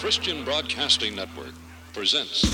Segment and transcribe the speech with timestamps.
[0.00, 1.52] Christian Broadcasting Network
[1.92, 2.46] presents.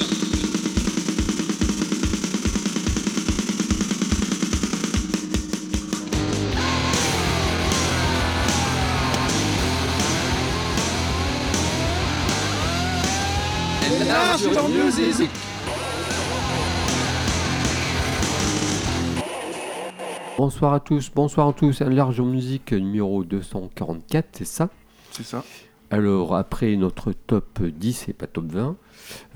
[20.36, 24.68] Bonsoir à tous, bonsoir à tous, un large musique numéro 244, c'est ça?
[25.12, 25.44] C'est ça.
[25.90, 28.76] Alors après notre top 10 et pas top 20,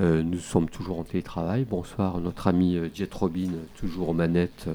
[0.01, 1.65] euh, nous sommes toujours en télétravail.
[1.69, 4.67] Bonsoir notre ami euh, Jet Robin, toujours aux manettes,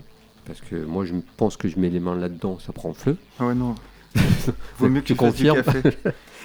[0.46, 3.18] parce que moi je pense que je mets les mains là-dedans, ça prend feu.
[3.40, 3.76] Ah ouais, non.
[4.80, 5.62] Vaut mieux que Tu confirmes.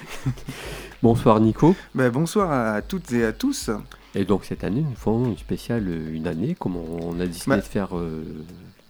[1.03, 1.75] Bonsoir Nico.
[1.95, 3.71] Bah, bonsoir à toutes et à tous.
[4.13, 7.49] Et donc cette année, nous faisons une spéciale euh, une année, comme on a décidé
[7.51, 7.57] Bah.
[7.57, 8.23] de faire euh,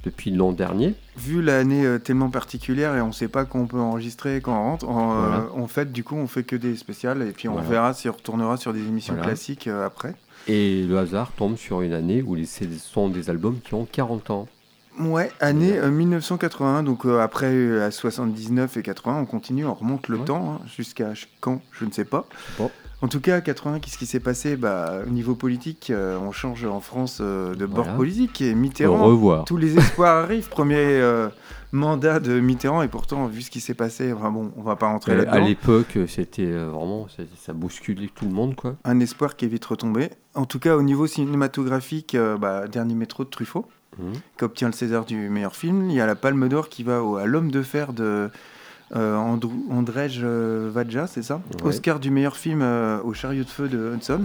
[0.04, 0.96] depuis l'an dernier.
[1.18, 4.64] Vu l'année euh, tellement particulière et on sait pas quand on peut enregistrer, quand on
[4.64, 7.68] rentre, on, euh, fait du coup on fait que des spéciales et puis on Voilà.
[7.70, 9.28] verra si on retournera sur des émissions Voilà.
[9.30, 10.16] classiques euh, après.
[10.48, 14.30] Et le hasard tombe sur une année où ce sont des albums qui ont 40
[14.32, 14.48] ans.
[15.00, 20.18] Ouais, année euh, 1981, donc après à 79 et 80, on continue, on remonte le
[20.18, 20.26] Ouais.
[20.26, 22.26] temps, hein, jusqu'à quand, je ne sais pas.
[22.58, 22.70] Bon.
[23.04, 24.56] En tout cas, 80, qu'est-ce qui s'est passé?
[24.56, 27.98] Bah, Au niveau politique, euh, on change en France euh, de bord Voilà.
[27.98, 29.46] politique et Au Mitterrand revoir.
[29.46, 30.50] Tous les espoirs arrivent.
[30.50, 31.30] Premier euh,
[31.72, 34.88] mandat de Mitterrand, et pourtant, vu ce qui s'est passé, enfin bon, on va pas
[34.88, 35.46] rentrer Euh, à là-dedans.
[35.48, 38.76] l'époque, c'était vraiment, ça, ça bousculait tout le monde, quoi.
[38.84, 40.10] Un espoir qui est vite retombé.
[40.36, 43.66] En tout cas, au niveau cinématographique, bah, dernier métro de Truffaut,
[44.00, 44.14] Mhm.
[44.38, 45.90] qui obtient le César du meilleur film.
[45.90, 48.30] Il y a la Palme d'Or qui va au- à L'Homme de Fer de
[49.00, 51.70] Andrew- Andrzej euh, Wajda, c'est ça Ouais.
[51.70, 54.22] Oscar du meilleur film euh, au Chariot de feu de Hudson.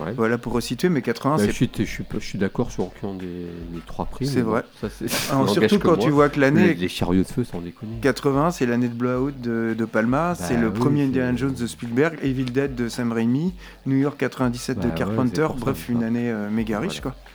[0.00, 0.12] Ouais.
[0.16, 4.04] Voilà pour resituer, mais 80, Bah, c'est je suis, d'accord sur aucun des, des trois
[4.04, 4.24] prix.
[4.24, 4.64] C'est vrai.
[4.80, 4.86] ça,
[5.32, 6.04] Alors, n'engage surtout quand moi.
[6.04, 7.96] tu vois que l'année les chariots de feu, sans déconner.
[8.00, 11.54] 80, c'est l'année de Blowout de, de Palma, c'est le Bah oui, premier Indiana Jones
[11.54, 13.52] de Spielberg, Evil Dead de Sam Raimi,
[13.86, 17.16] New York 97 Bah de ouais, Carpenter, bref, une année euh, méga riche Voilà.
[17.16, 17.29] quoi.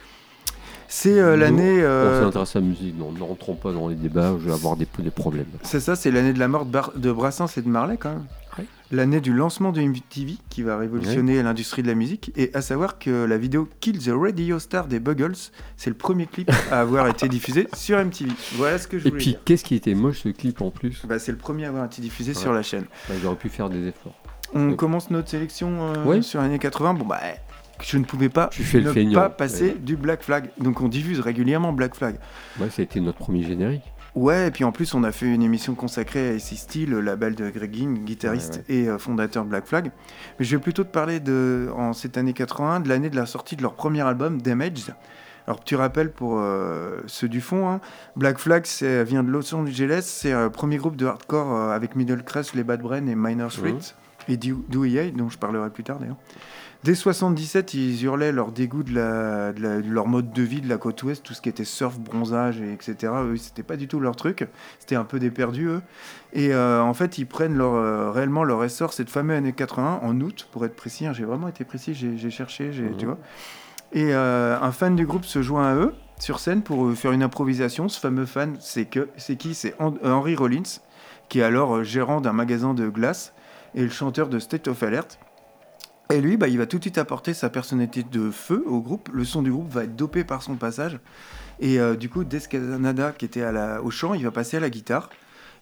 [0.88, 1.80] C'est euh, l'année.
[1.80, 4.54] On euh, s'intéresse à la musique, non, ne rentrons pas dans les débats, je vais
[4.54, 5.46] avoir des, des problèmes.
[5.64, 8.10] c'est ça, c'est l'année de la mort de, Bar- de Brassens et de Marley quand
[8.10, 8.26] même.
[8.92, 12.32] L'année du lancement de MTV qui va révolutionner l'industrie de la musique.
[12.36, 15.34] Et à savoir que la vidéo Kill the Radio Star des Buggles,
[15.76, 18.32] c'est le premier clip à avoir été diffusé sur MTV.
[18.54, 19.40] Voilà ce que je Et voulais puis, dire.
[19.44, 21.02] qu'est-ce qui était moche ce clip en plus?
[21.10, 22.38] Bah, c'est le premier à avoir été diffusé Ouais.
[22.40, 22.86] sur la chaîne.
[23.10, 24.14] Bah, J'aurais pu faire des efforts.
[24.54, 26.22] On commence notre sélection euh, Oui.
[26.24, 26.94] sur l'année 80.
[26.94, 27.20] Bon, bah,
[27.84, 29.20] je ne pouvais pas Tu fais le ne feignant.
[29.22, 29.76] pas passer Ouais.
[29.80, 30.50] du Black Flag.
[30.60, 32.16] Donc, on diffuse régulièrement Black Flag.
[32.60, 33.84] Ouais, ça a été notre premier générique.
[34.16, 37.36] Ouais, et puis en plus, on a fait une émission consacrée à AC le label
[37.36, 37.76] de Greg
[38.06, 39.92] guitariste et euh, fondateur Black Flag.
[40.40, 43.26] Mais je vais plutôt te parler de, en cette année 80, de l'année de la
[43.26, 44.96] sortie de leur premier album, Damaged.
[45.48, 47.82] Alors, petit rappel pour euh, ceux du fond, hein,
[48.16, 48.66] Black Flag
[49.06, 52.64] vient de Los Angeles, c'est le premier groupe de hardcore euh, avec Middle Crest, les
[52.64, 53.96] Bad Brains et Minor Threat,
[54.30, 56.16] et Do- Dewey, dont je parlerai plus tard d'ailleurs.
[56.84, 60.62] Dès 77, ils hurlaient leur dégoût de, la- de la- de leur mode de vie
[60.62, 63.12] de la côte ouest, tout ce qui était surf, bronzage, et etc.
[63.24, 64.48] Eux, c'était pas du tout leur truc.
[64.80, 65.82] C'était un peu des perdus, eux.
[66.34, 70.00] Et euh, en fait, ils prennent leur, euh, réellement leur essor cette fameuse année 81,
[70.08, 71.08] en août, pour être précis.
[71.08, 71.14] hein.
[71.14, 72.98] j'ai vraiment été précis, j'ai j'ai cherché, j'ai- Mhm.
[72.98, 73.18] tu vois.
[73.94, 77.24] Et euh, un fan du groupe se joint à eux sur scène pour faire une
[77.24, 77.90] improvisation.
[77.90, 79.56] Ce fameux fan, c'est que c'est qui?
[79.56, 80.80] C'est Hen- Henry Rollins,
[81.30, 83.34] qui est alors gérant d'un magasin de glace
[83.74, 85.18] et le chanteur de State of Alert.
[86.12, 89.10] Et lui, bah, il va tout de suite apporter sa personnalité de feu au groupe.
[89.12, 91.00] Le son du groupe va être dopé par son passage.
[91.60, 94.58] Et euh, du coup, Des Canada, qui était à la, au chant, il va passer
[94.58, 95.10] à la guitare.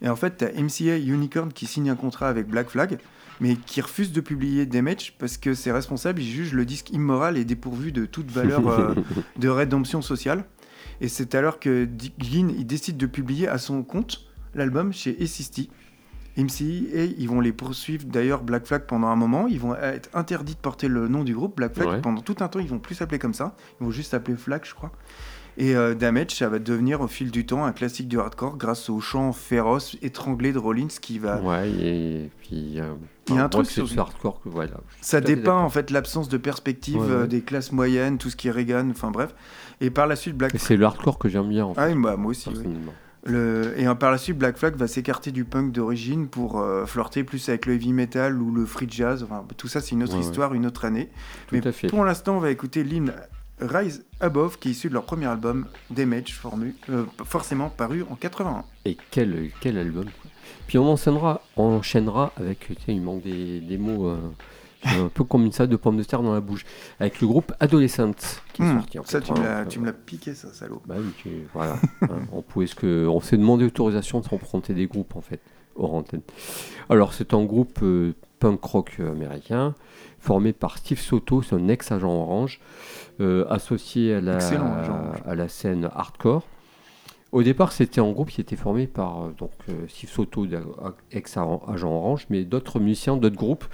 [0.01, 2.97] Et en fait, tu as MCA Unicorn qui signe un contrat avec Black Flag,
[3.39, 7.37] mais qui refuse de publier Damage parce que ses responsables, ils jugent le disque immoral
[7.37, 8.95] et dépourvu de toute valeur euh,
[9.37, 10.43] de rédemption sociale.
[10.99, 14.25] Et c'est alors que Dick Glynn, il décide de publier à son compte
[14.55, 15.69] l'album chez A60.
[16.37, 19.47] MCI et ils vont les poursuivre d'ailleurs Black Flag pendant un moment.
[19.47, 22.01] Ils vont être interdits de porter le nom du groupe Black Flag Ouais.
[22.01, 22.59] pendant tout un temps.
[22.59, 23.55] Ils vont plus s'appeler comme ça.
[23.79, 24.91] Ils vont juste s'appeler Flag, je crois.
[25.55, 28.89] Et euh, Damage, ça va devenir au fil du temps un classique du hardcore grâce
[28.89, 31.39] au chant féroce, étranglé de Rollins qui va.
[31.41, 32.79] Ouais, et puis.
[32.79, 32.93] euh,
[33.29, 34.71] Il y a un truc sur- hardcore que voilà.
[35.01, 38.47] Ça dépeint en fait l'absence de perspective Ouais, euh, des classes moyennes, tout ce qui
[38.47, 39.35] est Reagan, enfin bref.
[39.79, 41.81] Et par la suite, Black Et C'est le hardcore que j'aime bien en fait.
[41.81, 42.49] Ah bah, moi aussi.
[42.49, 42.93] personnellement.
[43.25, 43.73] Le...
[43.79, 47.47] Et par la suite, Black Flag va s'écarter du punk d'origine pour euh, flirter plus
[47.49, 49.23] avec le heavy metal ou le free jazz.
[49.23, 50.25] Enfin, tout ça, c'est une autre Ouais, ouais.
[50.25, 51.09] histoire, une autre année.
[51.47, 51.87] Tout Mais à fait.
[51.87, 53.13] pour l'instant, on va écouter l'hymne
[53.61, 58.15] Rise Above, qui est issu de leur premier album, Damage, formu, euh, forcément paru en
[58.15, 58.65] 81.
[58.85, 60.05] Et quel, quel album.
[60.67, 64.17] Puis on enchaînera, on enchaînera avec, tu sais, il manque des, des mots euh,
[64.85, 66.65] un peu comme ça de pommes de terre dans la bouche,
[66.99, 68.11] avec le groupe Adolescent
[68.53, 70.81] qui est Hmm, sorti en ça, tu me 81, l'as- euh, piqué, ça, salaud.
[70.85, 71.77] Bah oui, tu- voilà.
[72.03, 75.39] hein, on pouvait ce que, on s'est demandé autorisation de s'emprunter des groupes en fait,
[75.75, 76.21] hors antenne.
[76.89, 79.73] Alors c'est un groupe euh, punk rock américain,
[80.19, 82.59] formé par Steve Soto, son ex-agent Orange,
[83.21, 84.37] euh, associé à la,
[85.25, 86.43] à la scène hardcore.
[87.31, 89.51] Au départ, c'était un groupe qui était formé par euh, donc,
[89.87, 90.45] Steve Soto,
[91.11, 93.65] ex-agent Orange, mais d'autres musiciens, d'autres groupes,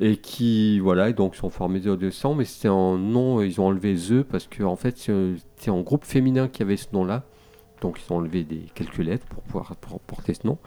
[0.00, 3.94] et qui voilà, donc sont formés de adolescents, mais c'était un nom, ils ont enlevé
[3.96, 7.24] The parce que en fait, c'est- un groupe féminin qui avait ce nom-là.
[7.80, 10.58] Donc ils ont enlevé des, quelques lettres pour pouvoir porter ce nom.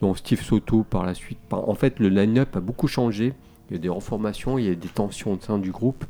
[0.00, 1.38] Donc Steve Soto par la suite.
[1.48, 3.32] par- en fait, le line-up a beaucoup changé.
[3.70, 6.04] Il y a des reformations, il y a des tensions au sein du groupe.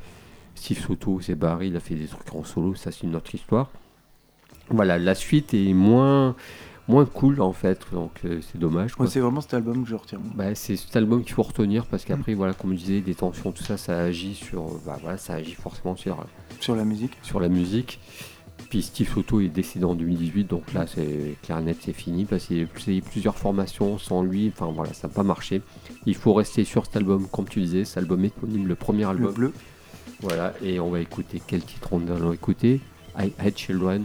[0.54, 3.34] Steve Soto s'est barré, il a fait des trucs en solo, ça c'est une autre
[3.34, 3.70] histoire.
[4.70, 6.34] Voilà, la suite est moins,
[6.88, 8.96] moins cool en fait, donc euh, c'est dommage.
[8.98, 10.20] Moi, c'est vraiment cet album que je retiens.
[10.34, 13.52] Bah, c'est cet album qu'il faut retenir parce qu'après, voilà, comme je disais, des tensions,
[13.52, 16.24] tout ça, ça agit sur, bah, voilà, ça agit forcément sur,
[16.60, 17.12] Sur la musique.
[17.22, 18.00] sur la musique.
[18.70, 22.46] Puis Steve Soto est décédé en 2018, donc là, c'est clair net, c'est fini parce
[22.46, 24.52] qu'il y a eu plusieurs formations sans lui.
[24.54, 25.60] Enfin voilà, ça n'a pas marché.
[26.06, 29.08] Il faut rester sur cet album, comme tu disais, cet album éponyme, le premier Le
[29.08, 29.32] album.
[29.34, 29.52] bleu.
[30.20, 32.80] Voilà, et on va écouter quel titre on va écouter
[33.18, 34.04] I Had Children,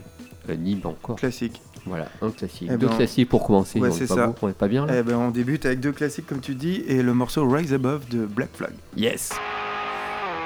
[0.50, 1.16] euh, Nîmes encore.
[1.16, 1.62] Classique.
[1.86, 2.70] Voilà, un classique.
[2.72, 3.80] Eh Deux ben, classiques pour commencer.
[3.80, 4.28] ouais, on, est c'est pas ça.
[4.28, 6.56] beau, on est pas bien là Eh ben, on débute avec deux classiques, comme tu
[6.56, 8.72] dis, et le morceau Rise Above de Black Flag.
[8.96, 9.32] Yes.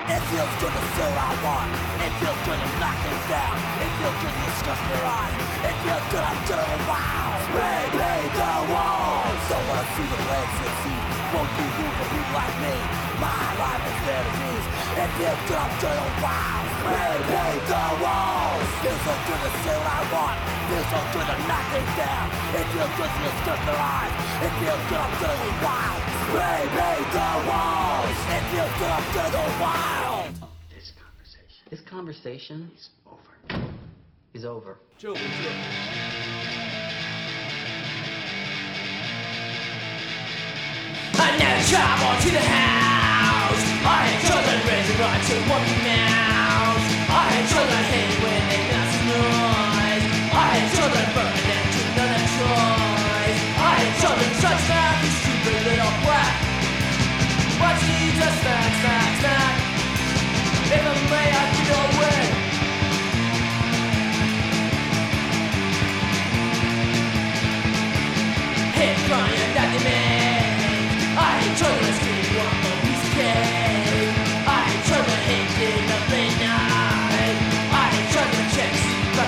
[0.06, 1.72] It feels good to say what I want.
[2.04, 3.56] It feels good to knock things down.
[3.80, 5.36] It feels good to discuss their eyes.
[5.64, 7.40] It feels good I'm doing wow.
[7.48, 9.40] Spray paint the walls.
[9.48, 11.04] Don't wanna see the legs succeed.
[11.32, 12.76] Won't be who for people like me.
[13.24, 14.66] My life is their disease.
[14.92, 16.60] It feels good I'm doing wow.
[16.84, 18.68] Spray paint the walls.
[18.84, 20.38] Feels so good to say what I want.
[20.74, 22.34] Feels so good to knock things down.
[22.58, 24.10] It feels good to discuss their eyes.
[24.42, 26.02] It feels good I'm doing wow.
[26.26, 28.18] Spray paint the walls.
[28.34, 30.34] It feels good I'm doing wild.
[30.74, 31.62] This conversation.
[31.70, 33.38] This conversation is over.
[34.34, 34.80] Is over.
[41.14, 43.62] I never travel to the house.
[43.86, 46.86] I had children raising right to working mouths.
[47.14, 49.73] I had children hate when they make some noise.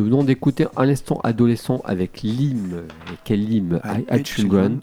[0.00, 2.84] Nous venons d'écouter un instant adolescent avec Lim,
[3.22, 3.82] quel Lim?
[3.84, 4.80] I I Children.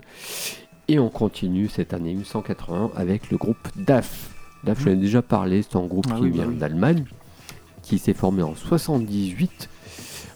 [0.88, 4.30] Et on continue cette année 1981 avec le groupe DAF.
[4.64, 6.58] DAF, j'en ai déjà parlé, c'est un groupe Ah qui oui, bah vient oui.
[6.58, 7.06] d'Allemagne,
[7.82, 9.70] qui s'est formé en 78.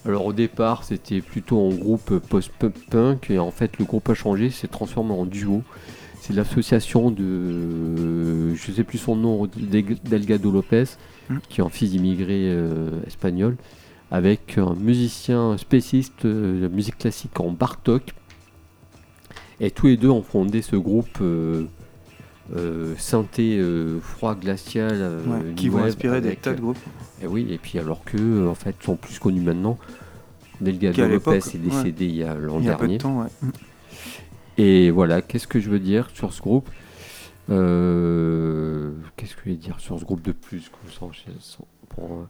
[0.07, 4.50] Alors au départ, c'était plutôt un groupe post-punk, et en fait, le groupe a changé,
[4.50, 5.61] s'est transformé en duo.
[6.21, 9.47] C'est l'association de, je sais plus son nom,
[10.05, 10.85] Delgado Lopez,
[11.29, 11.38] Hmm.
[11.50, 13.55] qui est un fils immigré euh, espagnol,
[14.12, 18.13] avec un musicien spécialiste de musique classique en Bartok.
[19.62, 21.65] Et tous les deux ont fondé ce groupe euh,
[22.53, 26.77] euh, synthé euh, froid glacial Ouais, qui vont inspirer des tas de groupes.
[27.22, 29.77] et oui, et puis alors que en fait sont plus connus maintenant.
[30.60, 32.98] Delgado Lopez est décédé il y a l'an Il y a peu dernier.
[32.98, 33.30] de temps, ouais.
[34.58, 36.70] Et voilà, qu'est-ce que je veux dire sur ce groupe?
[37.48, 40.70] Qu'est-ce que je vais dire sur ce groupe de plus
[41.89, 42.27] pour,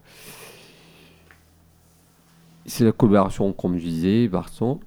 [2.66, 4.80] C'est la collaboration, comme je disais, Barson.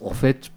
[0.00, 0.50] En fait,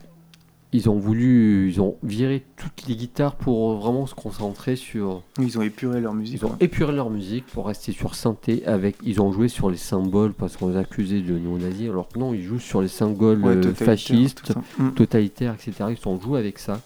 [0.73, 5.21] ils ont voulu, ils ont viré toutes les guitares pour vraiment se concentrer sur.
[5.39, 6.39] Ils ont épuré leur musique.
[6.41, 6.57] Ils ont ouais.
[6.61, 8.95] épuré leur musique pour rester sur synthé avec.
[9.03, 12.33] Ils ont joué sur les symboles parce qu'on les accusait de néo-nazis, alors que non,
[12.33, 14.53] ils jouent sur les symboles Ouais, euh, totalitaire, fascistes.
[14.79, 14.89] Mm.
[14.91, 15.89] totalitaires, etc.
[15.91, 16.81] Ils ont joué avec ça.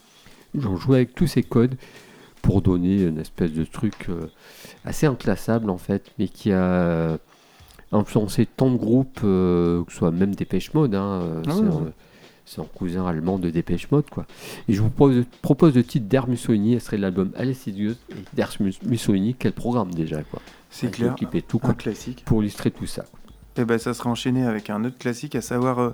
[0.53, 1.75] Ils ont joué avec tous ces codes
[2.41, 4.27] pour donner une espèce de truc euh,
[4.83, 7.17] assez inclassable en fait, mais qui a
[7.93, 10.95] euh, influencé tant de groupes, euh, que ce soit même Dépêche Mode.
[10.95, 11.51] Hein, euh, Ah
[12.45, 14.25] c'est un- cousin allemand de Dépêche Mode quoi.
[14.69, 18.51] Et je vous propose, propose le titre d'Air Mussolini, ce serait l'album Alessidieux et d'Air
[18.61, 20.41] Mus- Mussolini, quel programme déjà quoi.
[20.69, 21.15] C'est clair.
[21.47, 22.23] tout Un classique.
[22.25, 23.03] pour illustrer tout ça.
[23.03, 23.19] quoi.
[23.59, 25.89] Et ben ça sera enchaîné avec un autre classique, à savoir euh,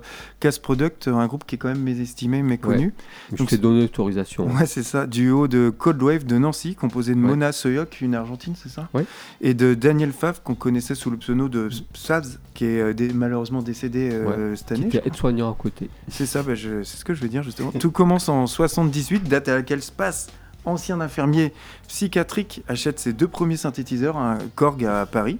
[0.62, 2.92] Product, un groupe qui est quand même mésestimé, méconnu.
[3.32, 4.46] Je Donc c'est- donné l'autorisation.
[4.50, 5.06] Ouais, c'est ça.
[5.06, 7.28] Duo de Cold Wave de Nancy, composé de Ouais.
[7.28, 8.88] Mona Soyok, une Argentine, c'est ça?
[8.94, 9.04] Ouais.
[9.40, 13.12] Et de Daniel Favre, qu'on connaissait sous le pseudo de Savs, qui est euh, dé-
[13.14, 14.86] malheureusement décédé euh, cette Qui année.
[14.86, 15.88] était aide-soignant à côté.
[16.08, 17.72] C'est ça, je- c'est ce que je veux dire justement.
[17.72, 20.28] Tout commence en 78, date à laquelle Space,
[20.64, 21.52] ancien infirmier
[21.88, 25.38] psychiatrique, achète ses deux premiers synthétiseurs, un Korg à Paris.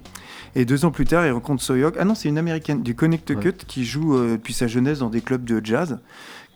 [0.55, 1.97] Et deux ans plus tard, il rencontre Soyok.
[1.99, 3.55] Ah non, c'est une américaine du Connecticut Ouais.
[3.67, 5.99] qui joue euh, depuis sa jeunesse dans des clubs de jazz.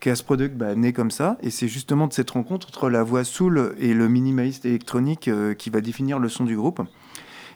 [0.00, 1.36] Cass Product bah, né comme ça.
[1.42, 5.54] Et c'est justement de cette rencontre entre la voix soul et le minimaliste électronique euh,
[5.54, 6.80] qui va définir le son du groupe.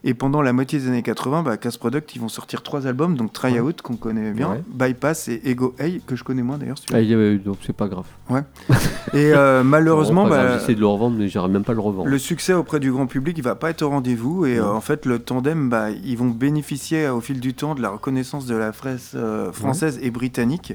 [0.04, 3.16] Et pendant la moitié des années 80, bah, Cass Product, ils vont sortir trois albums,
[3.16, 3.60] donc Try Ouais.
[3.60, 4.62] Out, qu'on connaît bien, Ouais.
[4.66, 6.76] Bypass et Ego Hey, que je connais moins d'ailleurs.
[6.92, 8.06] Ah, il y avait- donc c'est pas grave.
[9.14, 12.08] Et euh, malheureusement, bah, j'essaie de le revendre, mais j'arrive même pas à le revendre.
[12.08, 14.46] le succès auprès du grand public il va pas être au rendez-vous.
[14.46, 17.82] Et euh, en fait, le tandem, bah, ils vont bénéficier au fil du temps de
[17.82, 20.74] la reconnaissance de la presse euh, française et britannique.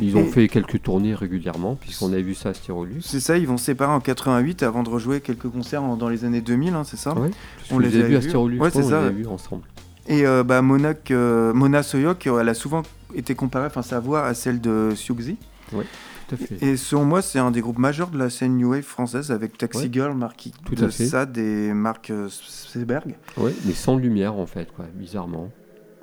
[0.00, 3.00] Ils ont Et- fait quelques tournées régulièrement, puisqu'on a vu ça à Styrolus.
[3.02, 6.08] C'est ça, ils vont se séparer en 88 avant de rejouer quelques concerts en- dans
[6.08, 7.30] les années 2000, hein, c'est ça Ouais.
[7.70, 8.20] On les les a vus à.
[8.20, 9.62] Styrolus, Ouais, on ça, les a vus ensemble.
[10.08, 12.82] Et euh, bah, Monac, euh, Mona Soyok, euh, elle a souvent
[13.14, 15.36] été comparée, enfin sa voix, à celle de Siouxsie.
[15.72, 16.62] Tout à fait.
[16.64, 19.56] Et selon moi, c'est un des groupes majeurs de la scène New Wave française avec
[19.58, 19.88] Taxi Ouais.
[19.92, 20.88] Girl, Marquis Tout de.
[20.90, 23.14] Sade et Marc euh, Seberg.
[23.36, 25.50] Ouais, mais sans lumière en fait, quoi, bizarrement.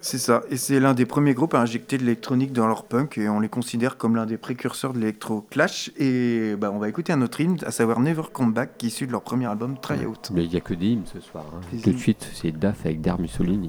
[0.06, 3.18] C'est ça, et c'est l'un des premiers groupes à injecter de l'électronique dans leur punk,
[3.18, 5.92] et on les considère comme l'un des précurseurs de l'électro-clash.
[5.98, 8.90] Et bah, on va écouter un autre hymne, à savoir Never Come Back, qui est
[8.90, 10.30] issu de leur premier album Try Out.
[10.34, 11.46] Mais il n'y a que des hymnes ce soir.
[11.56, 11.78] hein.
[11.82, 13.68] Tout de suite, c'est DAF avec Der Mussolini.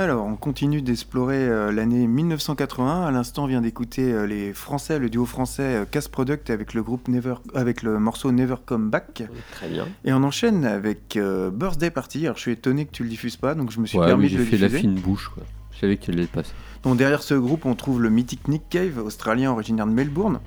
[0.00, 3.02] Alors, on continue d'explorer euh, l'année 1981.
[3.02, 6.72] À l'instant, on vient d'écouter euh, les Français, le duo français Casse euh, Product avec
[6.72, 9.24] le morceau Never Come Back.
[9.52, 9.86] Très bien.
[10.06, 12.24] Et on enchaîne avec euh, Birthday Party.
[12.24, 14.38] Alors, je suis étonné que tu le diffuses pas, donc je me suis permis de
[14.38, 14.56] le diffuser.
[14.56, 15.28] J'ai fait la fine bouche.
[15.34, 15.42] Quoi.
[15.70, 16.52] Je savais qu'elle allait passer.
[16.82, 20.40] Donc derrière ce groupe, on trouve le mythique Nick Cave, australien originaire de Melbourne.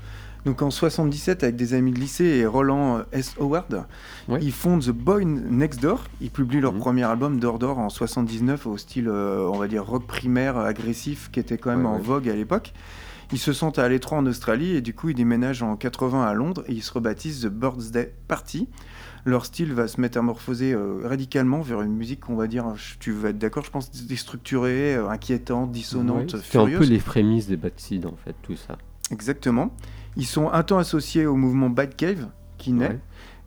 [0.45, 3.35] Donc en 77, avec des amis de lycée et Roland euh, S.
[3.39, 3.85] Howard,
[4.41, 6.03] ils fondent The Boy Next Door.
[6.19, 6.79] Ils publient leur mhm.
[6.79, 11.29] premier album, Door Door, en 79, au style, euh, on va dire, rock primaire agressif,
[11.31, 12.73] qui était quand même en vogue à l'époque.
[13.31, 16.33] Ils se sentent à l'étroit en Australie et du coup ils déménagent en 80 à
[16.33, 18.67] Londres et ils se rebaptisent The Birthday Party.
[19.25, 22.65] Leur style va se métamorphoser euh, radicalement vers une musique qu'on va dire,
[22.99, 27.47] tu vas être d'accord, je pense, déstructurée, inquiétante, dissonante, oui, C'est un peu les prémices
[27.47, 28.77] des Batsides en fait, tout ça.
[29.09, 29.71] Exactement.
[30.17, 32.87] Ils sont un temps associés au mouvement Bad Cave qui naît.
[32.89, 32.99] Ouais.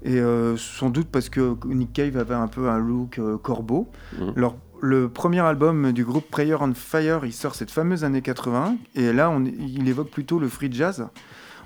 [0.03, 3.89] Et euh, sans doute parce que Nick Cave avait un peu un look euh, corbeau.
[4.37, 8.77] Leur- le premier album du groupe Prayer on Fire, il sort cette fameuse année 80.
[8.95, 11.09] Et là, on, il évoque plutôt le free jazz.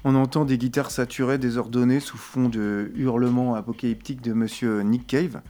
[0.05, 5.41] On entend des guitares saturées, désordonnées, sous fond de hurlements apocalyptiques de monsieur Nick Cave.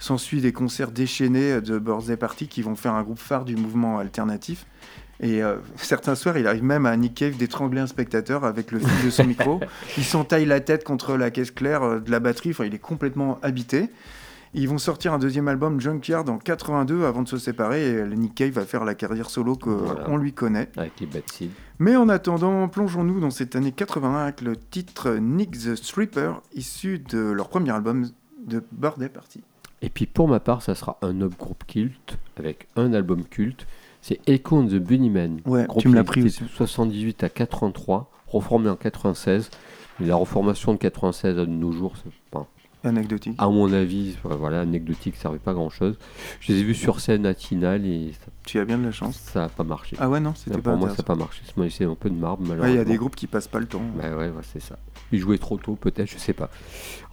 [0.00, 3.98] S'ensuit des concerts déchaînés de Birthday Party qui vont faire un groupe phare du mouvement
[3.98, 4.66] alternatif.
[5.20, 8.80] Et euh, certains soirs, il arrive même à Nick Cave d'étrangler un spectateur avec le
[8.80, 9.60] fil de son micro.
[9.96, 12.50] Il s'entaille la tête contre la caisse claire euh, de la batterie.
[12.50, 13.90] Enfin, il est complètement habité.
[14.56, 17.88] Ils vont sortir un deuxième album, Junkyard, en 82 avant de se séparer.
[17.90, 20.16] Et le Nick Cave va faire la carrière solo qu'on Voilà.
[20.16, 20.68] lui connaît.
[20.76, 21.22] Avec les Bad.
[21.78, 26.98] Mais en attendant, plongeons-nous dans cette année 81 avec le titre Nick the Stripper, issu
[27.00, 28.06] de leur premier album
[28.46, 29.42] de Birthday Party.
[29.82, 33.66] Et puis pour ma part, ça sera un autre groupe culte, avec un album culte.
[34.06, 35.40] C'est Echo and the Bunnymen.
[35.46, 36.42] Ouais, Groupe tu me l'as pris aussi.
[36.42, 39.48] de 78 à 83, reformé en 96.
[40.02, 42.46] Et la reformation de 96 à nos jours, c'est pas,
[42.82, 43.34] Anecdotique.
[43.38, 45.96] à mon avis, voilà, anecdotique, ça servait pas grand chose.
[46.40, 48.92] Je les ai vus sur scène à Tinal et ça- Tu as bien de la
[48.92, 49.16] chance.
[49.16, 49.96] ça n'a pas marché.
[49.98, 51.40] Ah ouais, non, c'était pas pour moi, ça n'a pas marché.
[51.56, 52.92] Laissé un peu de marbre, Ouais, Il y a malheureusement.
[52.92, 53.80] des groupes qui passent pas le temps.
[53.96, 54.76] Bah ouais, ouais, c'est ça.
[55.12, 56.50] Ils jouaient trop tôt, peut-être, je sais pas.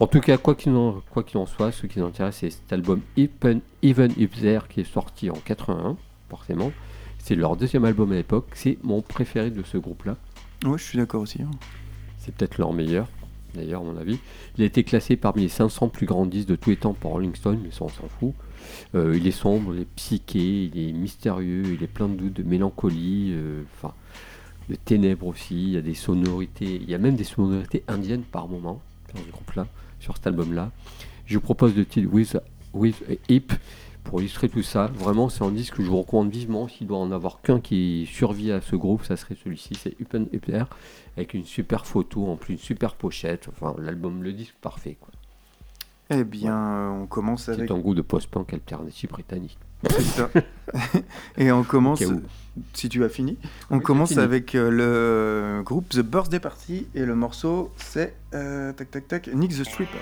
[0.02, 1.02] En tout cas, quoi qu'il en,
[1.36, 4.92] en soit, ce qui nous intéresse, c'est cet album Even, Even Up There qui est
[4.92, 5.96] sorti en 81,
[6.32, 6.72] forcément.
[7.20, 8.48] C'est leur deuxième album à l'époque.
[8.54, 10.16] C'est mon préféré de ce groupe-là.
[10.66, 11.42] Ouais, je suis d'accord aussi.
[11.42, 11.52] hein.
[12.18, 13.08] C'est peut-être leur meilleur,
[13.54, 14.18] d'ailleurs, à mon avis.
[14.58, 17.12] Il a été classé parmi les 500 plus grands disques de tous les temps par
[17.12, 18.34] Rolling Stone, mais ça, on s'en fout.
[18.96, 22.34] Euh, il est sombre, il est psyché, il est mystérieux, il est plein de doutes,
[22.34, 23.94] de mélancolie, euh, enfin,
[24.70, 25.56] de ténèbres aussi.
[25.64, 28.82] Il y a des sonorités, il y a même des sonorités indiennes par moment
[29.14, 29.68] dans ce groupe-là,
[30.00, 30.72] sur cet album-là.
[31.26, 32.38] Je vous propose le titre With,
[32.74, 33.52] With a Hip
[34.04, 34.88] pour illustrer tout ça.
[34.96, 36.68] Vraiment, c'est un disque que je vous recommande vivement.
[36.68, 39.76] S'il doit en avoir qu'un qui survit à ce groupe, ça serait celui-ci.
[39.76, 40.66] C'est Up There
[41.18, 43.48] avec une super photo, en plus une super pochette.
[43.50, 44.98] Enfin, l'album, le disque parfait.
[45.00, 45.10] quoi.
[46.14, 47.68] Eh bien, euh, on commence avec.
[47.70, 49.58] C'est un goût de post-punk alternatif britannique.
[49.90, 50.30] C'est ça.
[51.38, 52.04] Et on commence,
[52.74, 53.38] si tu as fini,
[53.72, 54.22] on Oui, commence fini.
[54.22, 59.28] avec euh, le groupe The Birthday Party et le morceau c'est euh, tac tac tac
[59.34, 59.98] Nick the Stripper.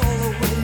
[0.00, 0.55] all the way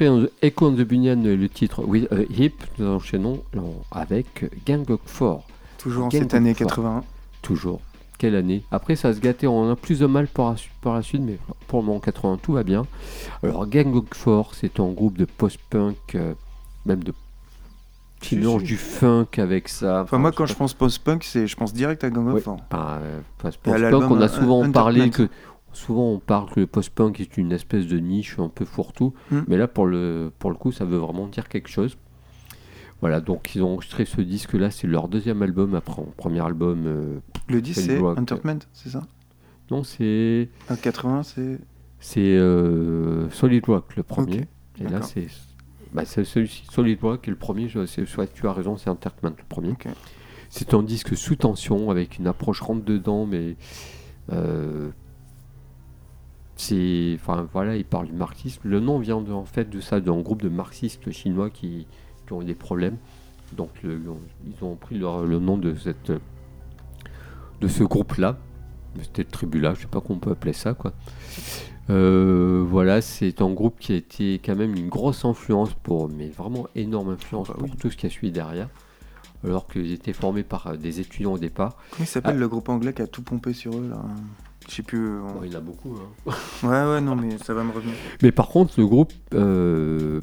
[0.00, 4.88] après on- Echo the Bunyan, le titre With a Hip, nous enchaînons non, avec Gang
[4.90, 5.44] of Four.
[5.76, 6.68] Toujours en cette année Four.
[6.68, 7.04] 81.
[7.42, 7.80] Toujours.
[8.16, 8.62] Quelle année?
[8.70, 11.20] Après, ça se gâtait, on a plus de mal par la, su- par la suite,
[11.22, 12.86] mais pour le moment, 80, tout va bien.
[13.42, 16.32] Alors, Gang of Four, c'est un groupe de post-punk, euh,
[16.86, 17.12] même de.
[18.20, 20.02] qui mélange du funk avec ça.
[20.02, 22.42] Enfin, moi, quand je pense post-punk, c'est, je pense direct à Gang of.
[22.42, 22.56] Four.
[22.70, 23.00] pas.
[23.02, 23.20] euh,
[23.66, 25.28] à l'album, on a souvent parlé que.
[25.72, 29.14] Souvent, on parle que le post-punk est une espèce de niche un peu fourre-tout.
[29.30, 29.40] Mm.
[29.48, 31.96] Mais là, pour le, pour le coup, ça veut vraiment dire quelque chose.
[33.00, 36.82] Voilà, donc ils ont enregistré ce disque-là, c'est leur deuxième album après un premier album.
[36.86, 37.98] euh, Le 10, Quel c'est.
[38.02, 39.02] Entertainment, c'est ça?
[39.70, 41.58] Non, c'est En 80, c'est.
[41.98, 44.46] c'est euh, Solid Rock le premier.
[44.80, 45.28] Et là, c'est
[45.94, 47.80] bah, c'est celui-ci, Solid Rock, et le premier, je-
[48.34, 49.74] tu as raison, c'est Entertainment le premier.
[50.50, 53.56] C'est un disque sous tension avec une approche rentre dedans, mais
[54.32, 54.90] euh,
[56.60, 58.60] c'est, enfin voilà, il parle du marxisme.
[58.64, 61.86] Le nom vient de, en fait de ça, d'un groupe de marxistes chinois qui,
[62.26, 62.96] qui ont eu des problèmes.
[63.56, 64.00] Donc le-
[64.46, 66.12] ils ont pris leur- le nom de cette
[67.60, 68.38] de ce groupe-là,
[68.96, 70.92] de cette tribu-là, je sais pas comment on peut appeler ça quoi.
[71.90, 76.28] Euh, voilà, c'est un groupe qui a été quand même une grosse influence pour, mais
[76.28, 77.76] vraiment énorme influence Bah pour oui.
[77.78, 78.68] tout ce qui a suivi derrière.
[79.44, 81.76] Alors qu'ils étaient formés par des étudiants au départ.
[81.90, 82.40] Comment il s'appelle Ah.
[82.40, 84.04] le groupe anglais qui a tout pompé sur eux, là?
[84.70, 85.04] Je sais plus.
[85.04, 85.96] euh, Bon, il a beaucoup.
[85.96, 86.32] hein.
[86.62, 87.94] Ouais, ouais, non, mais ça va me revenir.
[88.22, 90.20] Mais par contre, le groupe euh,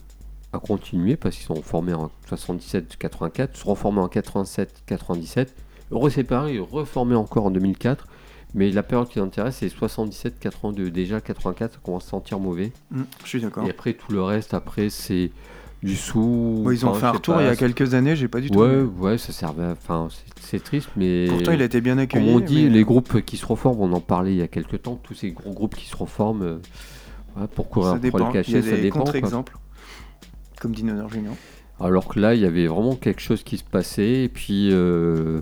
[0.53, 5.47] a continué parce qu'ils sont formés en 77-84, se sont reformés en 87-97,
[5.91, 8.07] reséparés et reformés encore en 2004.
[8.53, 10.89] Mais la période qui l'intéresse, c'est 77-82.
[10.89, 12.71] Déjà, 84, ça commence à sentir mauvais.
[12.91, 13.65] Hmm, je suis d'accord.
[13.65, 15.31] Et après, tout le reste, après, c'est
[15.83, 16.61] du sous.
[16.63, 18.39] Bon, ils ont enfin, fait un retour pas, il y a quelques années, j'ai pas
[18.41, 18.59] du tout.
[18.59, 18.89] Ouais, aimé.
[18.99, 19.63] ouais, ça servait.
[19.65, 20.07] à- Enfin,
[20.41, 21.27] c'est- triste, mais.
[21.29, 22.25] Pourtant, il a été bien accueilli.
[22.25, 24.47] Comme on dit, mais- les groupes qui se reforment, on en parlait il y a
[24.47, 26.59] quelques temps, tous ces gros groupes qui se reforment
[27.37, 28.17] euh, pour courir ça dépend.
[28.19, 28.95] le Il y a cachet, ça des dépend.
[28.95, 29.03] quoi.
[29.05, 29.57] contre-exemples.
[30.59, 31.35] Comme Dinosaur Junior.
[31.79, 35.41] Alors que là, il y avait vraiment quelque chose qui se passait, et puis, euh,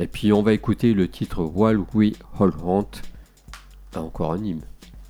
[0.00, 2.84] et puis on va écouter le titre While We Hold On.
[3.94, 4.62] Ah, encore un hymne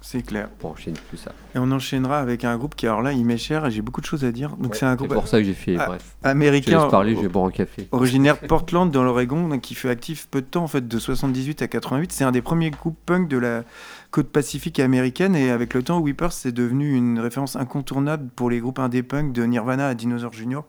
[0.03, 0.49] C'est clair.
[0.59, 1.33] tout ça.
[1.55, 4.01] Et on enchaînera avec un groupe qui, alors là, il m'est cher et j'ai beaucoup
[4.01, 4.57] de choses à dire.
[4.57, 6.17] Donc, c'est un C'est groupe pour ça que j'ai fait, Ah, bref.
[6.23, 6.83] Je américain.
[6.83, 7.89] laisse parler, je vais boire un café.
[7.93, 11.63] Originaire de Portland dans l'Oregon, qui fut actif peu de temps en fait, de 78
[11.63, 12.13] à 88.
[12.13, 13.63] C'est un des premiers groupes punk de la
[14.11, 18.61] côte pacifique américaine et avec le temps, Weepers c'est devenu une référence incontournable pour les
[18.61, 20.65] groupes indé punk de Nirvana à Dinosaur Junior,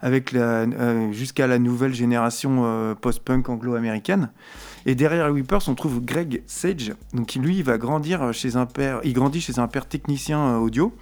[0.00, 4.30] avec euh, jusqu'à la nouvelle génération euh, post-punk anglo-américaine.
[4.86, 8.66] Et derrière Weepers, on trouve Greg Sage, donc qui lui il va grandir chez un
[8.66, 10.94] père, il grandit chez un père technicien euh, audio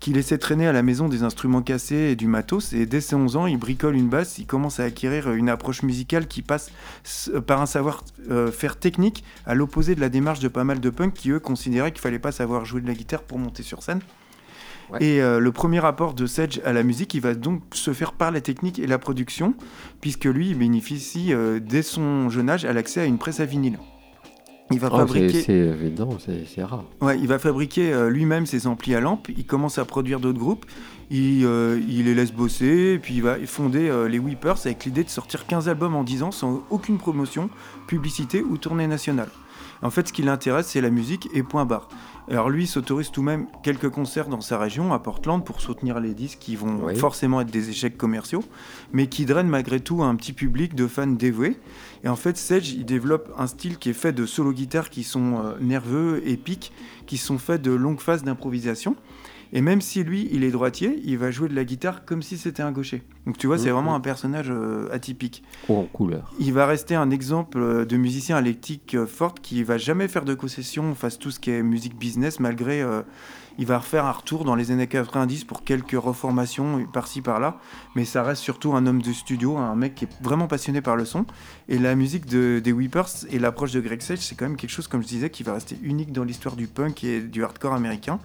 [0.00, 2.72] qui laissait traîner à la maison des instruments cassés et du matos.
[2.72, 5.82] Et dès ses 11 ans, il bricole une basse, il commence à acquérir une approche
[5.82, 6.70] musicale qui passe
[7.04, 11.12] s- par un savoir-faire technique, à l'opposé de la démarche de pas mal de punks
[11.12, 14.00] qui, eux, considéraient qu'il fallait pas savoir jouer de la guitare pour monter sur scène.
[14.92, 14.98] Ouais.
[15.00, 18.12] Et euh, le premier rapport de Sedge à la musique, il va donc se faire
[18.12, 19.54] par la technique et la production,
[20.00, 23.44] puisque lui, il bénéficie euh, dès son jeune âge à l'accès à une presse à
[23.44, 23.78] vinyle.
[24.72, 25.42] Il va Oh, fabriquer...
[25.42, 26.84] c'est évident, c'est c'est rare.
[27.00, 29.28] Ouais, il va fabriquer euh, lui-même ses amplis à lampe.
[29.36, 30.64] Il commence à produire d'autres groupes.
[31.10, 32.92] Il, euh, il les laisse bosser.
[32.94, 36.04] Et puis il va fonder euh, les Weepers avec l'idée de sortir 15 albums en
[36.04, 37.50] 10 ans sans aucune promotion,
[37.88, 39.28] publicité ou tournée nationale.
[39.82, 41.88] En fait, ce qui l'intéresse, c'est la musique et point barre.
[42.30, 45.60] Alors lui il s'autorise tout de même quelques concerts dans sa région, à Portland, pour
[45.60, 46.94] soutenir les disques qui vont Oui.
[46.96, 48.44] forcément être des échecs commerciaux,
[48.92, 51.56] mais qui drainent malgré tout un petit public de fans dévoués.
[52.04, 55.02] Et en fait, Sedge, il développe un style qui est fait de solo guitares qui
[55.02, 56.72] sont euh, nerveux, épiques,
[57.06, 58.94] qui sont faits de longues phases d'improvisation.
[59.52, 62.38] Et même si lui, il est droitier, il va jouer de la guitare comme si
[62.38, 63.02] c'était un gaucher.
[63.26, 63.72] Donc tu vois, c'est Mhm.
[63.74, 65.42] vraiment un personnage euh, atypique.
[65.68, 66.32] En couleur.
[66.38, 70.06] Il va rester un exemple euh, de musicien à l'éthique euh, forte qui va jamais
[70.08, 72.84] faire de concessions face à tout ce qui est musique business, malgré.
[73.58, 77.58] Il va refaire un retour dans les années 90 pour quelques reformations par-ci par-là,
[77.94, 80.96] mais ça reste surtout un homme de studio, un mec qui est vraiment passionné par
[80.96, 81.26] le son.
[81.68, 84.70] Et la musique de, des Weepers et l'approche de Greg Sage, c'est quand même quelque
[84.70, 87.74] chose, comme je disais, qui va rester unique dans l'histoire du punk et du hardcore
[87.74, 88.18] américain,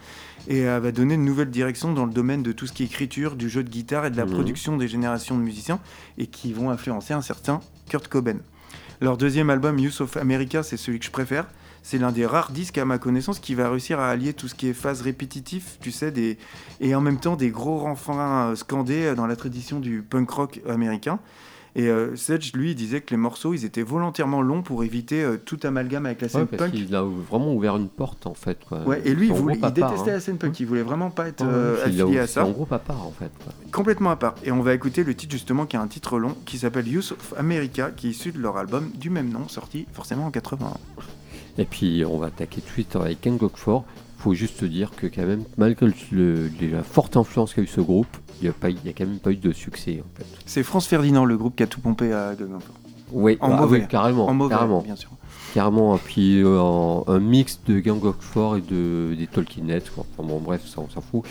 [0.48, 2.86] et euh, va donner une nouvelle direction dans le domaine de tout ce qui est
[2.86, 4.32] écriture, du jeu de guitare et de la Mhm.
[4.34, 5.80] production des générations de musiciens,
[6.18, 7.60] et qui vont influencer un certain
[7.90, 8.38] Kurt Cobain.
[9.02, 11.46] Leur deuxième album, Use of America, c'est celui que je préfère.
[11.88, 14.56] C'est l'un des rares disques, à ma connaissance, qui va réussir à allier tout ce
[14.56, 16.40] qui est phase répétitif, tu sais, des...
[16.82, 20.28] et en même temps des gros refrains euh, scandés euh, dans la tradition du punk
[20.32, 21.20] rock américain.
[21.76, 25.22] Et euh, Sedge, lui, il disait que les morceaux, ils étaient volontairement longs pour éviter
[25.24, 26.72] euh, tout amalgame avec la Ouais, scène parce punk.
[26.72, 28.58] qu'il a vraiment ouvert une porte en fait.
[28.68, 28.80] Quoi.
[28.88, 30.14] Ouais, et lui, il, voulait- il détestait hein.
[30.14, 32.42] la scène punk, il voulait vraiment pas être Ouais, euh, il a- affilié à ça.
[32.46, 33.30] un groupe à part en fait.
[33.44, 33.54] quoi.
[33.72, 34.34] Complètement à part.
[34.44, 37.12] Et on va écouter le titre justement qui a un titre long qui s'appelle Use
[37.12, 40.72] of America, qui est issu de leur album du même nom, sorti forcément en 81.
[41.58, 43.86] Et puis on va attaquer tout de suite avec Four.
[44.18, 47.68] Il faut juste dire que quand même, malgré le- le- la forte influence qu'a eu
[47.68, 48.08] ce groupe,
[48.42, 48.54] il n'y a,
[48.94, 50.26] quand même pas eu de succès en fait.
[50.46, 52.76] C'est France Ferdinand, le groupe qui a tout pompé à Four.
[53.12, 53.82] Oui, En ah mauvais.
[53.82, 55.12] oui, carrément, En mauvais, carrément, bien sûr.
[55.54, 55.98] carrément.
[56.00, 56.60] Puis euh,
[57.08, 59.92] un mix de Gang of Four et de des Tolkienettes.
[59.94, 60.06] quoi.
[60.18, 61.24] Enfin bon, bref, ça on s'en fout.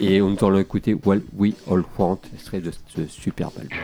[0.00, 3.78] Et on entend écouter What We All Want, extrait de ce superbe album.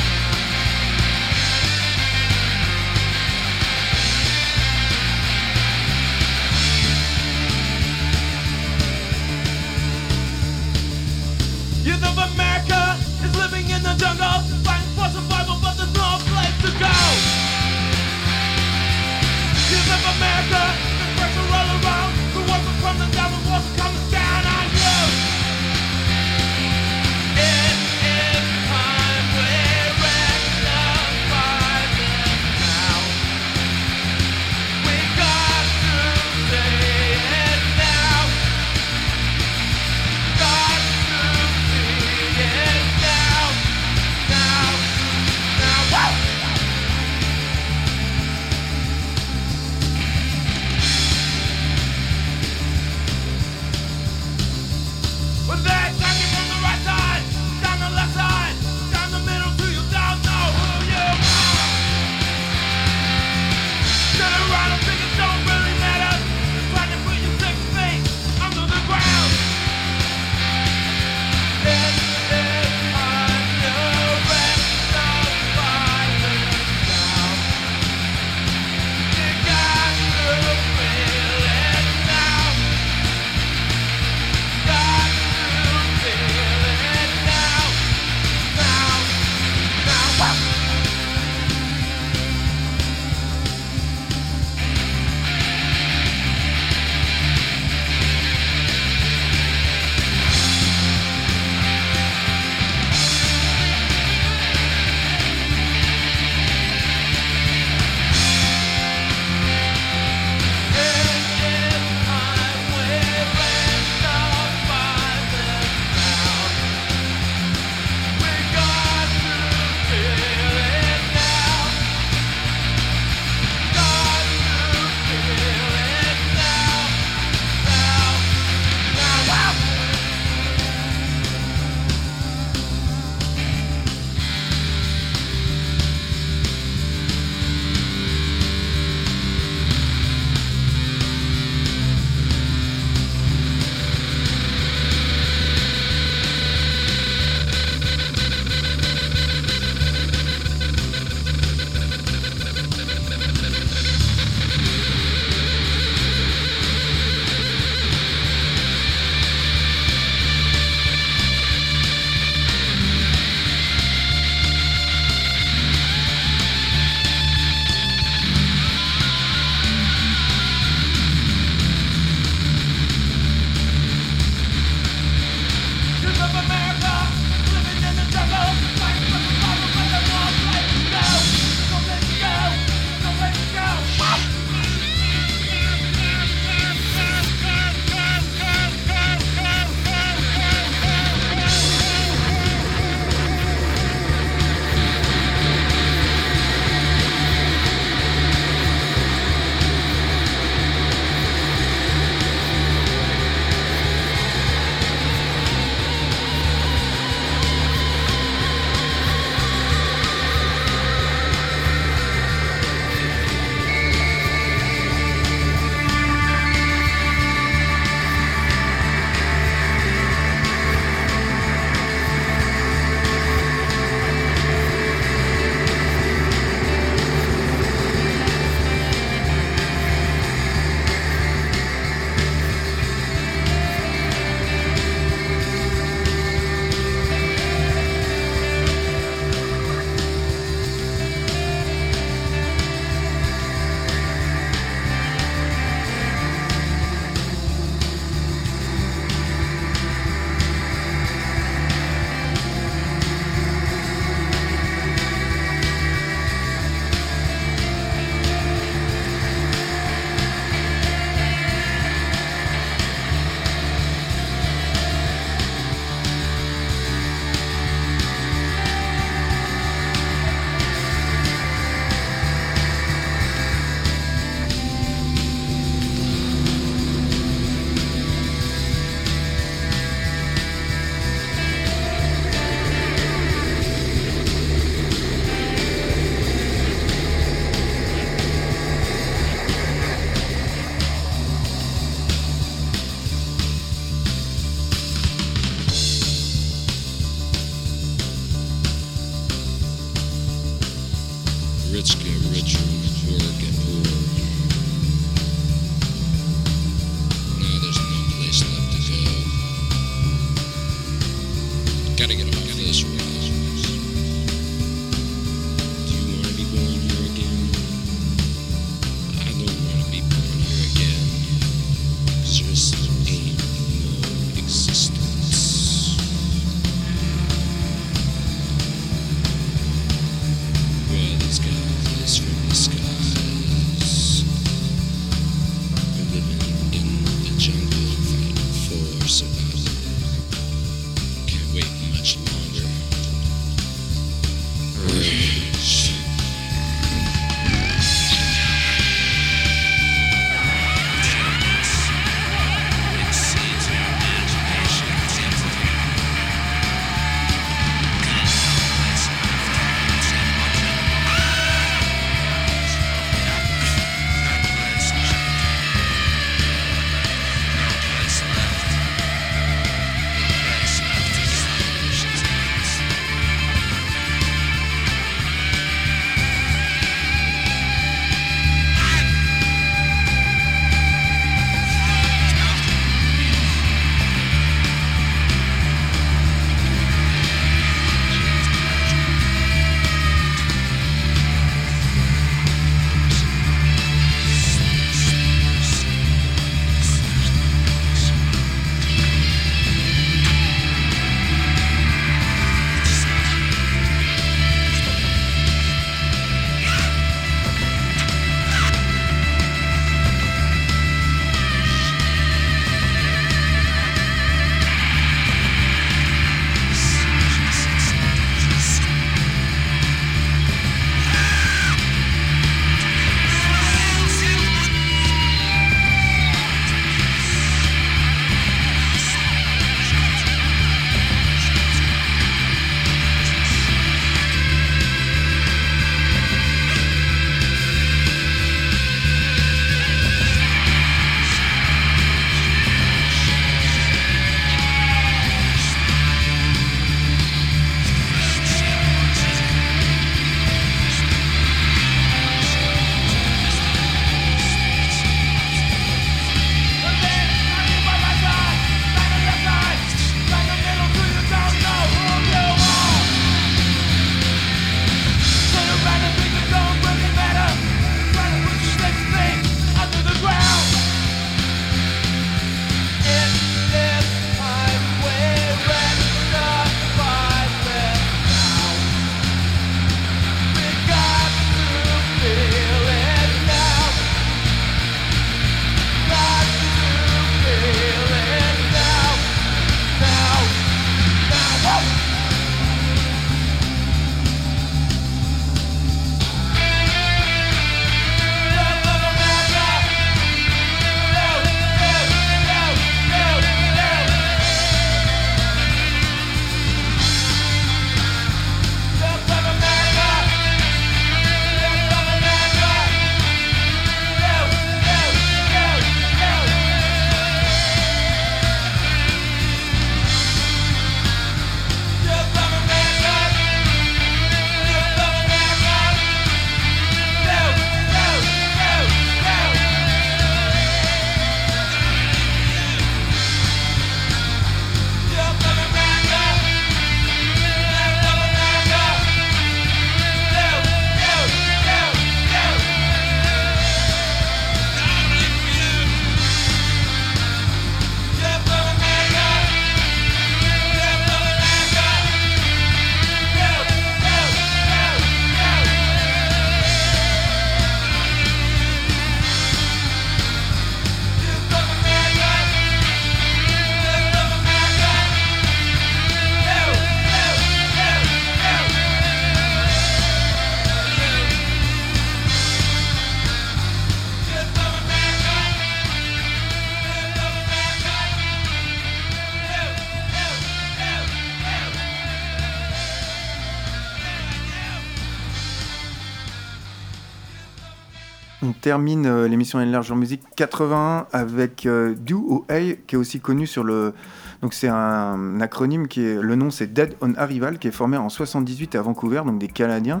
[588.64, 593.20] Termine euh, l'émission Enlarge en musique 81 avec euh, Do ou Hey, qui est aussi
[593.20, 593.92] connu sur le.
[594.40, 596.14] Donc c'est un acronyme qui est.
[596.14, 599.48] Le nom c'est Dead on Arrival, qui est formé en 78 à Vancouver, donc des
[599.48, 600.00] Canadiens.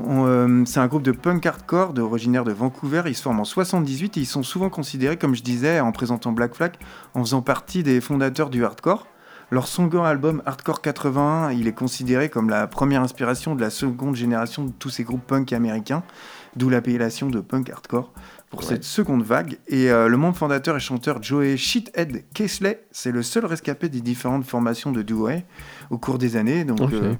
[0.00, 3.02] Euh, c'est un groupe de punk hardcore de, originaire de Vancouver.
[3.06, 6.32] Ils se forment en 78 et ils sont souvent considérés, comme je disais en présentant
[6.32, 6.72] Black Flag,
[7.14, 9.06] en faisant partie des fondateurs du hardcore.
[9.52, 14.14] Leur second album Hardcore 81, il est considéré comme la première inspiration de la seconde
[14.14, 16.04] génération de tous ces groupes punk américains.
[16.56, 18.12] D'où l'appellation de punk hardcore
[18.50, 18.66] pour Ouais.
[18.66, 19.58] cette seconde vague.
[19.68, 24.00] Et euh, le membre fondateur et chanteur Joey Shithead Kesley, c'est le seul rescapé des
[24.00, 25.44] différentes formations de Dewey
[25.90, 26.64] au cours des années.
[26.64, 27.14] Donc, Oh, euh,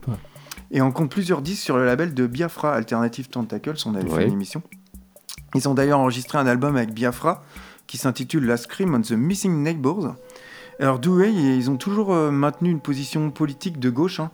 [0.73, 4.15] et on compte plusieurs disques sur le label de Biafra Alternative Tentacles, on avait fait
[4.15, 4.27] Ouais.
[4.27, 4.63] une émission.
[5.55, 7.43] Ils ont d'ailleurs enregistré un album avec Biafra
[7.87, 10.15] qui s'intitule Last Scream on the Missing Neighbors.
[10.79, 14.31] Alors Dewey, ils ont toujours euh, maintenu une position politique de gauche, hein,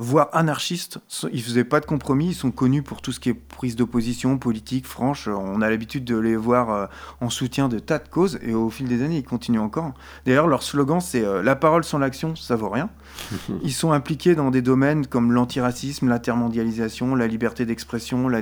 [0.00, 0.98] voire anarchiste.
[1.08, 3.76] So- Ils faisaient pas de compromis, ils sont connus pour tout ce qui est prise
[3.76, 5.28] d'opposition politique franche.
[5.28, 6.86] On a l'habitude de les voir euh,
[7.20, 9.92] en soutien de tas de causes et au fil des années, ils continuent encore.
[10.26, 12.88] D'ailleurs, leur slogan, c'est euh, La parole sans l'action, ça vaut rien.
[13.62, 18.40] Ils sont impliqués dans des domaines comme l'antiracisme, l'intermondialisation, la liberté d'expression, la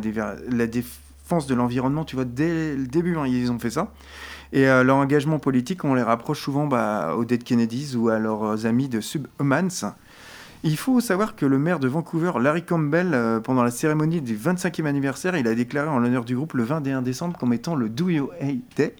[0.66, 2.04] défense de l'environnement.
[2.04, 3.92] Tu vois, dès le début, hein, ils ont fait ça.
[4.52, 8.18] Et euh, leur engagement politique, on les rapproche souvent bah, aux Dead Kennedys ou à
[8.18, 9.68] leurs amis de Subhumans.
[10.64, 14.36] Il faut savoir que le maire de Vancouver, Larry Campbell, euh, pendant la cérémonie du
[14.36, 17.88] 25e anniversaire, il a déclaré en l'honneur du groupe le 21 décembre comme étant le
[17.88, 18.96] Do You Hate Day.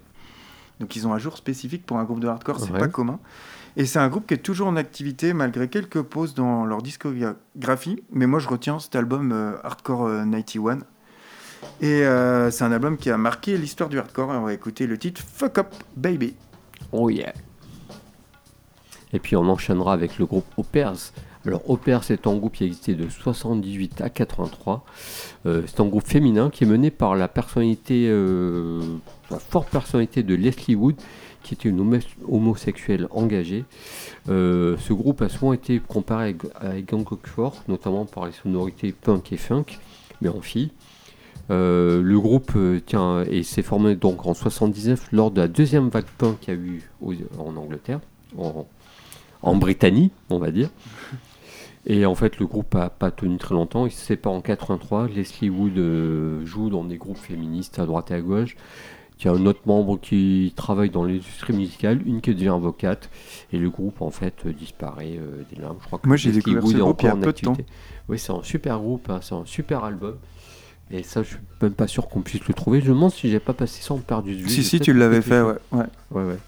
[0.79, 2.79] Donc ils ont un jour spécifique pour un groupe de hardcore, c'est Ouais.
[2.79, 3.19] pas commun.
[3.77, 8.03] Et c'est un groupe qui est toujours en activité malgré quelques pauses dans leur discographie.
[8.13, 10.79] Mais moi je retiens cet album euh, Hardcore euh, 91.
[11.81, 14.33] Et euh, c'est un album qui a marqué l'histoire du hardcore.
[14.33, 16.35] Et on va écouter le titre Fuck Up Baby.
[16.93, 17.33] Oh yeah.
[19.13, 21.13] Et puis on enchaînera avec le groupe Opers.
[21.49, 24.85] Alors Opers c'est un groupe qui a existé de 78 à 83.
[25.47, 28.83] Euh, c'est un groupe féminin qui est mené par la personnalité, euh,
[29.31, 30.97] la forte personnalité de Leslie Wood,
[31.43, 33.65] qui était une homo- homosexuelle engagée.
[34.29, 39.33] Euh, ce groupe a souvent été comparé avec Gang Four, notamment par les sonorités punk
[39.33, 39.65] et funk,
[40.21, 40.71] mais en fille.
[41.49, 42.53] Le groupe
[42.85, 46.57] tient, et s'est formé donc en 79 lors de la deuxième vague punk qu'il y
[46.59, 46.83] a eu
[47.39, 48.01] en Angleterre,
[48.37, 50.69] en Britannie, on va dire.
[51.87, 53.87] Et en fait, le groupe a pas tenu très longtemps.
[53.87, 55.09] Il se sépare en 83.
[55.09, 58.57] Leslie Wood euh, joue dans des groupes féministes à droite et à gauche.
[59.21, 63.11] Il y a un autre membre qui travaille dans l'industrie musicale, une qui devient avocate,
[63.53, 65.79] et le groupe en fait euh, disparaît euh, des larmes.
[65.81, 67.57] Je crois que Moi, j'ai découvert Wood ce groupe il y a peu de temps.
[68.09, 70.17] Oui, c'est un super groupe, hein, c'est un super album.
[70.91, 72.81] Et ça, je suis même pas sûr qu'on puisse le trouver.
[72.81, 74.49] Je me demande si j'ai pas passé ça en perdu de vue.
[74.49, 75.55] Si, si, tu l'avais fait, ouais.
[75.73, 76.39] Ouais, ouais.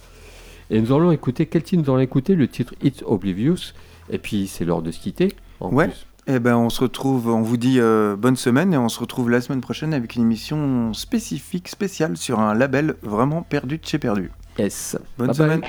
[0.70, 3.74] Et nous allons écouter, quel titre nous allons écouter Le titre It's Oblivious.
[4.10, 5.34] Et puis c'est l'heure de se quitter.
[5.60, 5.88] En Ouais.
[5.88, 6.06] plus.
[6.26, 9.30] Eh ben, on se retrouve, on vous dit euh, bonne semaine et on se retrouve
[9.30, 13.98] la semaine prochaine avec une émission spécifique, spéciale sur un label vraiment perdu de chez
[13.98, 14.30] perdu.
[14.58, 14.96] Yes.
[15.18, 15.62] Bonne Bye semaine.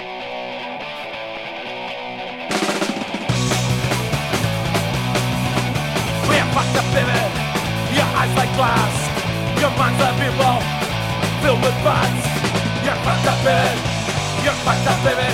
[14.44, 15.30] You're fucked up, baby.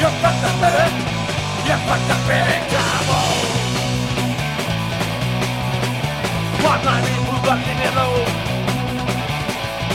[0.00, 1.03] You're fucked up, baby.
[1.64, 2.56] You're fucked up, baby.
[2.72, 3.08] You're fucked up, baby.
[3.08, 3.54] Come on.
[6.64, 8.16] One line in move up in low.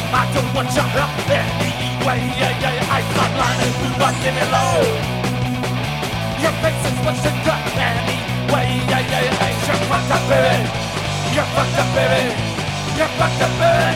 [0.09, 2.19] I don't want your help anyway.
[2.39, 2.95] Yeah, yeah, yeah.
[2.95, 4.81] I got line and move up in low.
[6.41, 8.69] Your face is what's in cut anyway.
[8.89, 9.65] Yeah, yeah, yeah.
[9.65, 10.65] You're fucked up, baby.
[11.35, 12.33] You're fucked up, baby.
[12.97, 13.93] You're fucked up, baby.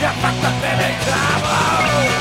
[0.00, 0.88] You're fucked up, baby.
[1.08, 2.17] Come on.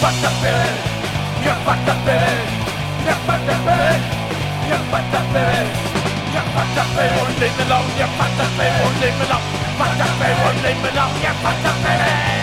[0.00, 0.70] Fucked up, baby.
[1.44, 2.32] You're fucked up, baby.
[3.04, 4.00] You're fucked up, baby.
[4.68, 5.60] You're fucked up, baby.
[6.32, 7.16] You're fucked up, baby.
[7.20, 7.88] Won't leave me alone.
[8.00, 8.80] You're fucked up, baby.
[8.80, 9.46] Won't leave me alone.
[9.76, 10.40] Fucked up, baby.
[10.40, 11.14] Won't leave me alone.
[11.20, 12.39] You're fucked up, baby.